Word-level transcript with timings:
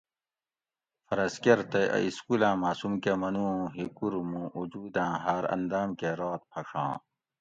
فرض 1.05 1.33
کۤر 1.43 1.59
تئ 1.71 1.85
اۤ 1.95 2.03
اِسکولاۤں 2.07 2.55
ماۤسوم 2.61 2.93
کۤہ 3.03 3.13
منُو 3.21 3.45
اُوں 3.51 3.63
ھِکور 3.77 4.13
مُوں 4.29 4.47
اوجوداۤں 4.55 5.13
ہاۤر 5.23 5.43
انداۤم 5.53 5.89
کۤہ 5.99 6.13
رات 6.19 6.41
پھڛاں 6.51 6.93